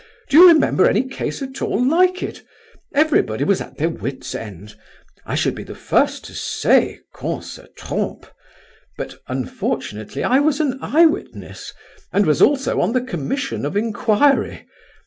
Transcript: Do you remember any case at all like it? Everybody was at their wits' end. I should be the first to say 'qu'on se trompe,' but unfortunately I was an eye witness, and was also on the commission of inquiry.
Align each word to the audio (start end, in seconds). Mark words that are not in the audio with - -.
Do 0.29 0.37
you 0.37 0.47
remember 0.47 0.89
any 0.89 1.03
case 1.07 1.43
at 1.43 1.61
all 1.61 1.87
like 1.87 2.23
it? 2.23 2.41
Everybody 2.95 3.43
was 3.43 3.61
at 3.61 3.77
their 3.77 3.91
wits' 3.91 4.33
end. 4.33 4.73
I 5.27 5.35
should 5.35 5.53
be 5.53 5.61
the 5.63 5.75
first 5.75 6.25
to 6.25 6.33
say 6.33 7.01
'qu'on 7.13 7.43
se 7.43 7.67
trompe,' 7.77 8.25
but 8.97 9.17
unfortunately 9.27 10.23
I 10.23 10.39
was 10.39 10.59
an 10.59 10.79
eye 10.81 11.05
witness, 11.05 11.71
and 12.11 12.25
was 12.25 12.41
also 12.41 12.81
on 12.81 12.93
the 12.93 13.01
commission 13.01 13.63
of 13.63 13.77
inquiry. 13.77 14.65